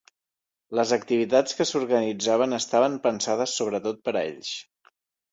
[0.77, 4.55] Les activitats que s'organitzaven estaven pensades sobretot per a ells.